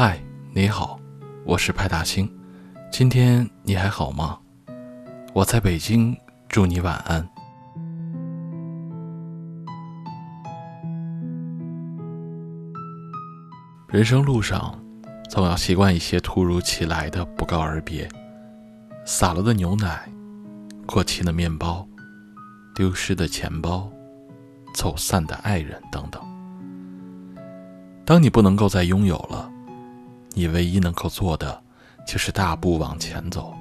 [0.00, 0.16] 嗨，
[0.54, 0.96] 你好，
[1.44, 2.32] 我是派大星。
[2.88, 4.38] 今天你还好吗？
[5.32, 6.16] 我在北京，
[6.48, 7.28] 祝你晚安。
[13.88, 14.80] 人生路上，
[15.28, 18.08] 总要习惯一些突如其来的不告而别，
[19.04, 20.08] 洒了的牛奶，
[20.86, 21.84] 过期的面包，
[22.72, 23.90] 丢失的钱包，
[24.72, 26.22] 走散的爱人等等。
[28.04, 29.54] 当你不能够再拥有了。
[30.38, 31.60] 你唯一能够做的，
[32.06, 33.52] 就是大步往前走，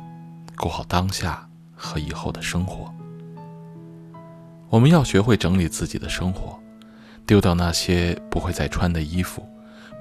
[0.56, 2.94] 过好当下和以后的生活。
[4.70, 6.60] 我们要学会整理自己的生活，
[7.26, 9.44] 丢掉那些不会再穿的衣服，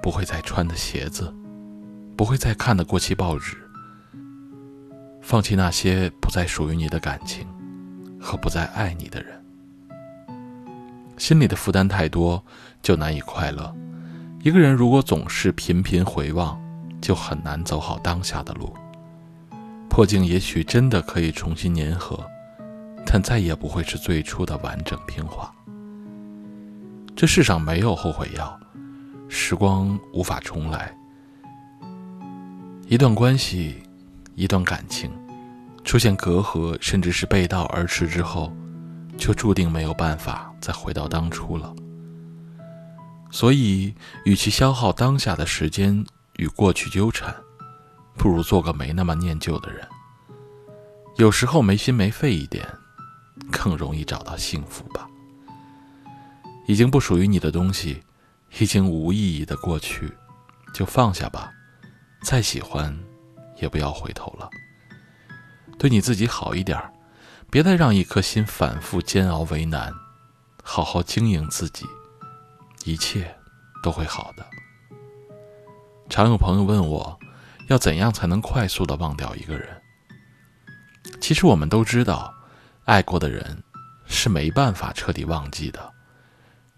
[0.02, 1.34] 不会再穿的鞋子，
[2.14, 3.56] 不会再看的过期报纸，
[5.22, 7.46] 放弃那些不再属于你的感情
[8.20, 9.42] 和不再爱你的人。
[11.16, 12.44] 心里的负担太多，
[12.82, 13.74] 就难以快乐。
[14.42, 16.60] 一个人如果总是频频回望，
[17.06, 18.74] 就很难走好当下的路。
[19.88, 22.18] 破镜也许真的可以重新粘合，
[23.06, 25.48] 但再也不会是最初的完整平滑。
[27.14, 28.58] 这世上没有后悔药，
[29.28, 30.92] 时光无法重来。
[32.88, 33.76] 一段关系，
[34.34, 35.08] 一段感情，
[35.84, 38.52] 出现隔阂，甚至是背道而驰之后，
[39.16, 41.72] 就注定没有办法再回到当初了。
[43.30, 46.04] 所以，与其消耗当下的时间，
[46.38, 47.34] 与过去纠缠，
[48.16, 49.86] 不如做个没那么念旧的人。
[51.16, 52.66] 有时候没心没肺一点，
[53.50, 55.08] 更容易找到幸福吧。
[56.66, 58.02] 已经不属于你的东西，
[58.58, 60.12] 已经无意义的过去，
[60.74, 61.52] 就放下吧。
[62.22, 62.98] 再喜欢，
[63.56, 64.50] 也不要回头了。
[65.78, 66.78] 对你自己好一点，
[67.50, 69.92] 别再让一颗心反复煎熬为难。
[70.62, 71.86] 好好经营自己，
[72.84, 73.32] 一切
[73.82, 74.44] 都会好的。
[76.08, 77.18] 常有朋友问我，
[77.68, 79.68] 要怎样才能快速的忘掉一个人？
[81.20, 82.32] 其实我们都知道，
[82.84, 83.62] 爱过的人
[84.06, 85.92] 是没办法彻底忘记的。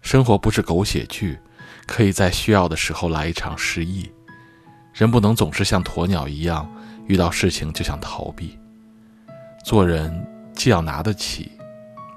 [0.01, 1.37] 生活不是狗血剧，
[1.85, 4.09] 可以在需要的时候来一场失忆。
[4.93, 6.69] 人不能总是像鸵鸟一样，
[7.05, 8.57] 遇到事情就想逃避。
[9.63, 11.51] 做人既要拿得起，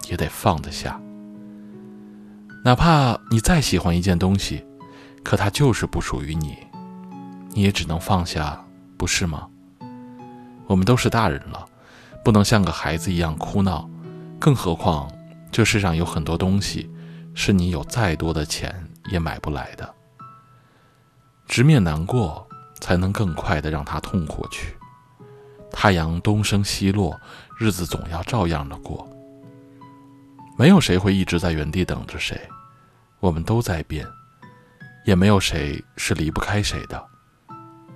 [0.08, 1.00] 也得放得下。
[2.64, 4.64] 哪怕你再喜欢一件东西，
[5.22, 6.56] 可它就是不属于你。
[7.52, 8.64] 你也只能放下，
[8.96, 9.48] 不是吗？
[10.66, 11.66] 我们都是大人了，
[12.24, 13.88] 不能像个孩子一样哭闹。
[14.38, 15.10] 更何况，
[15.50, 16.90] 这世上有很多东西，
[17.34, 18.74] 是你有再多的钱
[19.10, 19.94] 也买不来的。
[21.46, 22.46] 直面难过，
[22.80, 24.74] 才能更快的让它痛过去。
[25.70, 27.20] 太阳东升西落，
[27.58, 29.06] 日子总要照样的过。
[30.58, 32.40] 没有谁会一直在原地等着谁，
[33.20, 34.06] 我们都在变，
[35.04, 37.06] 也没有谁是离不开谁的。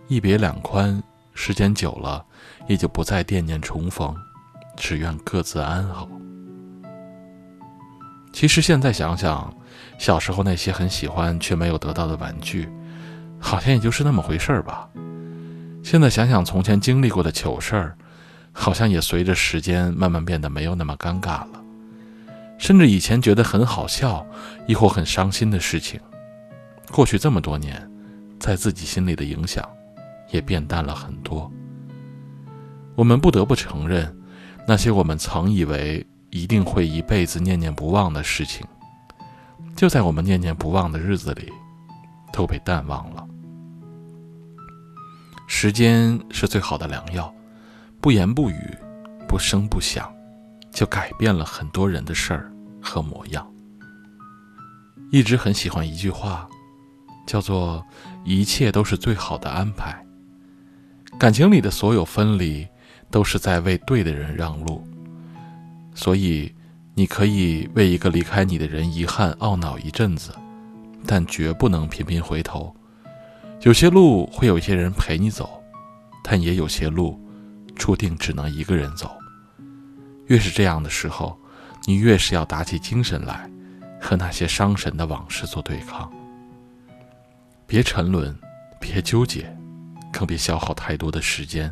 [0.08, 1.02] 一别两宽，
[1.34, 2.24] 时间久了，
[2.68, 4.14] 也就不再惦念重逢，
[4.76, 6.08] 只愿各自安好。
[8.32, 9.52] 其实现在想想，
[9.98, 12.68] 小时候那些很喜欢却没有得到的玩具，
[13.40, 14.88] 好像也就是那么回事儿吧。
[15.82, 17.96] 现在想想从前经历过的糗事儿，
[18.52, 21.62] 好像也随着时间慢慢变得没有那么尴尬了。
[22.58, 24.24] 甚至以前觉得很好笑，
[24.66, 26.00] 亦或很伤心的事情，
[26.92, 27.90] 过去这么多年，
[28.38, 29.68] 在自己心里的影响。
[30.30, 31.50] 也变淡了很多。
[32.94, 34.16] 我们不得不承认，
[34.66, 38.66] 那些我们曾以为一定会一辈子念念不忘的事情，
[39.76, 41.52] 就在我们念念不忘的日子里，
[42.32, 43.26] 都被淡忘了。
[45.46, 47.32] 时间是最好的良药，
[48.00, 48.76] 不言不语，
[49.28, 50.12] 不声不响，
[50.72, 53.46] 就改变了很多人的事儿和模样。
[55.12, 56.48] 一直很喜欢一句话，
[57.26, 57.84] 叫做
[58.24, 60.04] “一切都是最好的安排”。
[61.18, 62.66] 感情里的所有分离，
[63.10, 64.86] 都是在为对的人让路。
[65.94, 66.54] 所以，
[66.94, 70.34] 你可以为一个离开你的人遗憾懊恼一阵子，
[71.06, 72.74] 但绝不能频频回头。
[73.62, 75.62] 有些路会有一些人陪你走，
[76.22, 77.18] 但也有些路，
[77.74, 79.10] 注定只能一个人走。
[80.26, 81.38] 越是这样的时候，
[81.86, 83.50] 你越是要打起精神来，
[83.98, 86.12] 和那些伤神的往事做对抗。
[87.66, 88.38] 别沉沦，
[88.78, 89.55] 别纠结。
[90.16, 91.70] 更别消耗太多的时间。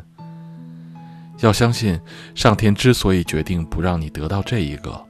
[1.39, 1.99] 要相信，
[2.35, 5.03] 上天之所以决定不让你得到这一个，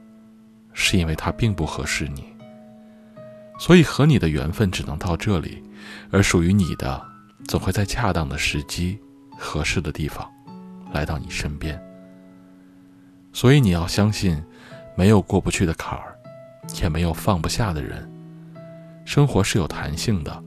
[0.72, 2.24] 是因为它并不合适你。
[3.58, 5.62] 所以和你的缘分只能到这里，
[6.10, 7.06] 而属于你的，
[7.46, 8.98] 总会在恰当的时机、
[9.38, 10.26] 合适的地方，
[10.94, 11.78] 来到你身边。
[13.34, 14.42] 所以你要相信，
[14.96, 16.16] 没有过不去的坎儿，
[16.80, 18.10] 也没有放不下的人。
[19.04, 20.42] 生活是有弹性的，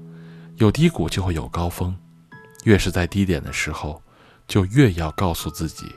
[0.57, 1.95] 有低谷就会有高峰。
[2.63, 4.01] 越是在低点的时候，
[4.47, 5.93] 就越要告诉自己，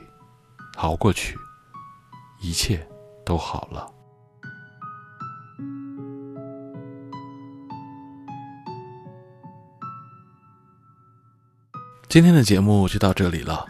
[0.77, 1.37] 熬过去，
[2.41, 2.87] 一切
[3.25, 3.89] 都好了。
[12.07, 13.65] 今天的节目就到这里了。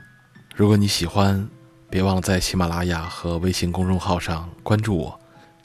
[0.54, 1.50] 如果你喜欢，
[1.90, 5.20] 别忘了在喜马拉雅和微信公众号上关注我，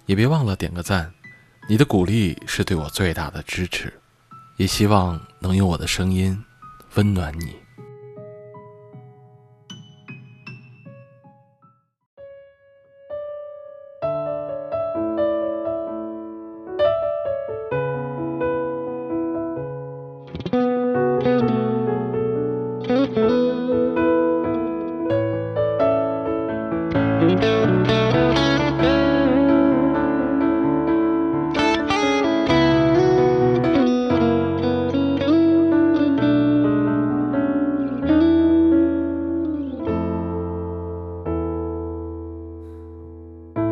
[0.07, 1.13] 也别忘了点个赞。
[1.69, 3.93] 你的鼓励是对我最大的支持，
[4.57, 6.41] 也希望能用我的声音
[6.95, 7.68] 温暖你。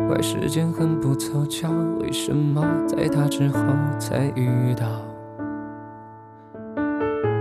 [0.07, 1.69] 怪时间很不凑巧，
[1.99, 3.59] 为什么在他之后
[3.99, 4.85] 才遇到？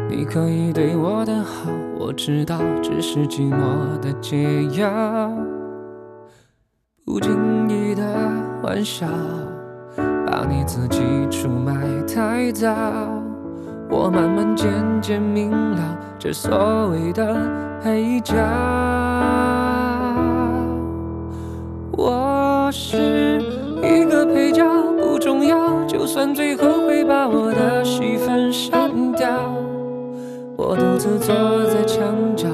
[0.09, 5.31] 你可以对我的好，我知道，只是寂寞的解药。
[7.05, 8.03] 不经意的
[8.63, 9.07] 玩笑，
[10.27, 11.73] 把你自己出卖
[12.03, 12.75] 太早。
[13.89, 14.69] 我慢慢渐
[15.01, 18.35] 渐明了，这所谓的配角。
[21.93, 22.26] 我
[22.67, 23.41] 我是
[23.81, 24.65] 一个配角，
[24.99, 29.29] 不重要，就算最后会把我的戏份删掉。
[30.57, 31.33] 我独自坐
[31.67, 32.05] 在墙
[32.35, 32.49] 角，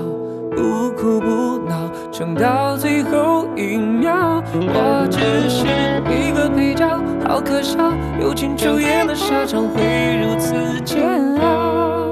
[0.51, 4.43] 不哭不闹，撑到最后一秒。
[4.53, 5.65] 我只是
[6.13, 6.87] 一个配角，
[7.27, 7.79] 好可笑，
[8.21, 9.81] 友情出演的下场会
[10.23, 10.53] 如此
[10.85, 11.09] 煎
[11.41, 12.07] 熬。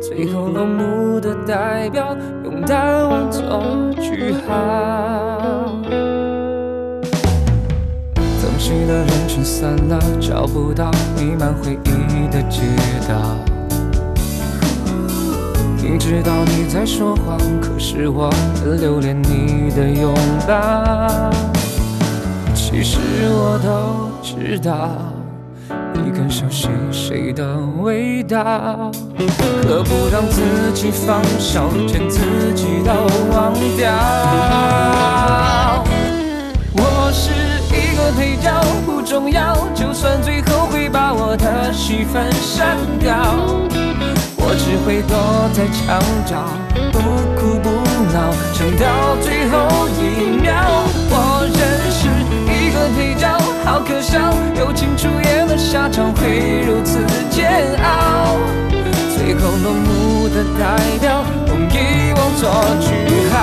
[0.00, 3.62] 最后落幕的代表，用淡忘做
[4.00, 5.70] 句号。
[8.66, 12.62] 曾经的人群散了，找不到弥漫回忆的街
[13.08, 13.14] 道。
[15.80, 20.12] 明知道你在说谎，可是我很留恋你的拥
[20.48, 21.30] 抱。
[22.56, 22.98] 其实
[23.28, 24.88] 我都知道，
[25.94, 28.90] 你更熟悉谁的味道。
[29.62, 30.42] 可不让自
[30.74, 32.18] 己放手，连自
[32.56, 32.90] 己都
[33.32, 33.92] 忘掉。
[39.76, 43.14] 就算最后会把我的戏份删掉。
[44.38, 45.16] 我只会躲
[45.52, 46.48] 在墙角，
[46.92, 46.98] 不
[47.36, 47.68] 哭不
[48.14, 50.54] 闹，撑到最后一秒。
[51.10, 51.60] 我认
[51.92, 52.08] 识
[52.48, 53.26] 一个配角，
[53.64, 54.18] 好可笑，
[54.56, 58.38] 友情出演的下场会如此煎熬。
[59.16, 60.64] 最后落幕的代
[61.00, 61.74] 表，用遗
[62.16, 62.48] 忘做
[62.80, 62.88] 句
[63.30, 63.36] 号。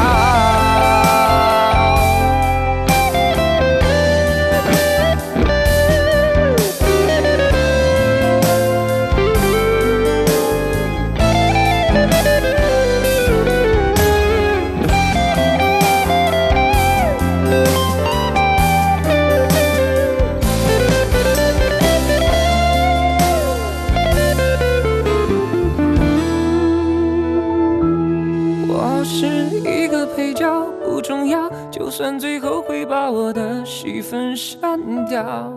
[29.03, 29.27] 我是
[29.69, 34.79] 一个配角，不重要，就算最后会把我的戏份删
[35.09, 35.51] 掉，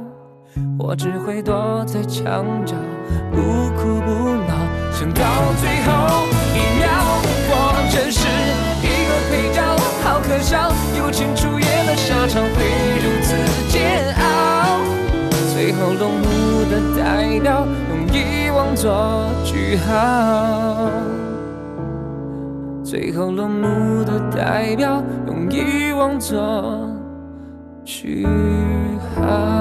[0.76, 2.74] 我只会躲在墙角，
[3.30, 3.36] 不
[3.76, 4.52] 哭不闹，
[4.92, 5.22] 撑到
[5.60, 6.26] 最后
[6.56, 6.90] 一秒。
[7.48, 8.26] 我真是
[8.82, 9.62] 一个配角，
[10.02, 12.48] 好可笑，友情出演的下场会
[12.98, 13.36] 如此
[13.70, 14.80] 煎熬。
[15.54, 20.90] 最后落幕的代表，用遗忘做句号。
[22.98, 26.88] 最后落幕的代表，用遗忘做
[27.84, 28.26] 句
[29.14, 29.55] 号。